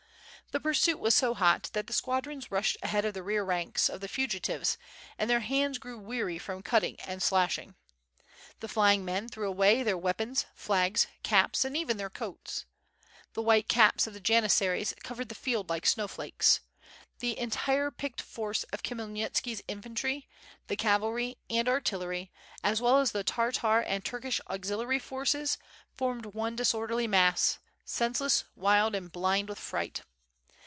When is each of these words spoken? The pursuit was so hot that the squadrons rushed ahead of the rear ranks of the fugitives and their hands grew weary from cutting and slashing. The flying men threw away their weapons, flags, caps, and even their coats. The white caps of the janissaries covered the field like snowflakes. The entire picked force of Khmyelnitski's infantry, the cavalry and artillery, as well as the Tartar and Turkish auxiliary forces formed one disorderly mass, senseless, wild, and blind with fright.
The 0.51 0.59
pursuit 0.59 0.99
was 0.99 1.15
so 1.15 1.33
hot 1.33 1.69
that 1.71 1.87
the 1.87 1.93
squadrons 1.93 2.51
rushed 2.51 2.75
ahead 2.83 3.05
of 3.05 3.13
the 3.13 3.23
rear 3.23 3.41
ranks 3.41 3.87
of 3.87 4.01
the 4.01 4.09
fugitives 4.09 4.77
and 5.17 5.29
their 5.29 5.39
hands 5.39 5.77
grew 5.77 5.97
weary 5.97 6.37
from 6.37 6.61
cutting 6.61 6.99
and 7.07 7.23
slashing. 7.23 7.75
The 8.59 8.67
flying 8.67 9.05
men 9.05 9.29
threw 9.29 9.47
away 9.47 9.81
their 9.81 9.97
weapons, 9.97 10.45
flags, 10.53 11.07
caps, 11.23 11.63
and 11.63 11.77
even 11.77 11.95
their 11.95 12.09
coats. 12.09 12.65
The 13.31 13.41
white 13.41 13.69
caps 13.69 14.07
of 14.07 14.13
the 14.13 14.19
janissaries 14.19 14.93
covered 15.05 15.29
the 15.29 15.35
field 15.35 15.69
like 15.69 15.85
snowflakes. 15.85 16.59
The 17.19 17.39
entire 17.39 17.89
picked 17.89 18.19
force 18.19 18.63
of 18.73 18.83
Khmyelnitski's 18.83 19.61
infantry, 19.69 20.27
the 20.67 20.75
cavalry 20.75 21.37
and 21.49 21.69
artillery, 21.69 22.29
as 22.61 22.81
well 22.81 22.97
as 22.99 23.13
the 23.13 23.23
Tartar 23.23 23.83
and 23.83 24.03
Turkish 24.03 24.41
auxiliary 24.49 24.99
forces 24.99 25.57
formed 25.93 26.25
one 26.25 26.57
disorderly 26.57 27.07
mass, 27.07 27.59
senseless, 27.85 28.43
wild, 28.57 28.93
and 28.95 29.09
blind 29.13 29.47
with 29.47 29.57
fright. 29.57 30.01